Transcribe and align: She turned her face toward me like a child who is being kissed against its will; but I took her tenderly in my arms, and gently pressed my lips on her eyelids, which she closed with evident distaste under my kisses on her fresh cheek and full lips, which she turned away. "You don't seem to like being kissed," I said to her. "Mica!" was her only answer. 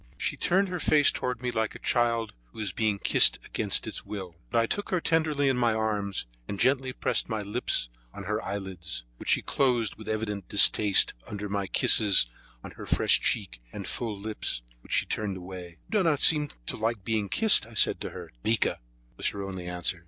She 0.17 0.35
turned 0.35 0.67
her 0.69 0.79
face 0.79 1.11
toward 1.11 1.43
me 1.43 1.51
like 1.51 1.75
a 1.75 1.79
child 1.79 2.33
who 2.45 2.57
is 2.59 2.71
being 2.71 2.97
kissed 2.97 3.37
against 3.45 3.85
its 3.85 4.03
will; 4.03 4.33
but 4.49 4.57
I 4.57 4.65
took 4.65 4.89
her 4.89 4.99
tenderly 4.99 5.47
in 5.47 5.57
my 5.57 5.73
arms, 5.75 6.25
and 6.47 6.59
gently 6.59 6.91
pressed 6.91 7.29
my 7.29 7.43
lips 7.43 7.87
on 8.11 8.23
her 8.23 8.43
eyelids, 8.43 9.03
which 9.17 9.29
she 9.29 9.43
closed 9.43 9.97
with 9.97 10.09
evident 10.09 10.49
distaste 10.49 11.13
under 11.27 11.47
my 11.47 11.67
kisses 11.67 12.25
on 12.63 12.71
her 12.71 12.87
fresh 12.87 13.21
cheek 13.21 13.61
and 13.71 13.87
full 13.87 14.17
lips, 14.17 14.63
which 14.79 14.93
she 14.93 15.05
turned 15.05 15.37
away. 15.37 15.77
"You 15.93 16.01
don't 16.01 16.19
seem 16.19 16.49
to 16.65 16.77
like 16.77 17.03
being 17.05 17.29
kissed," 17.29 17.67
I 17.67 17.75
said 17.75 18.01
to 18.01 18.09
her. 18.09 18.31
"Mica!" 18.43 18.79
was 19.17 19.27
her 19.29 19.43
only 19.43 19.67
answer. 19.67 19.99